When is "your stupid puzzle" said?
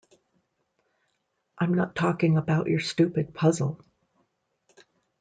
2.67-3.85